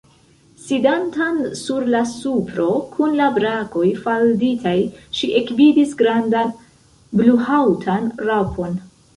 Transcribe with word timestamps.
Sidantan 0.67 1.35
sur 1.63 1.83
la 1.95 1.99
supro, 2.11 2.65
kun 2.95 3.13
la 3.21 3.27
brakoj 3.37 3.85
falditaj, 4.07 4.73
ŝi 5.19 5.31
ekvidis 5.43 5.95
grandan 6.03 6.59
bluhaŭtan 7.21 8.11
raŭpon. 8.31 8.79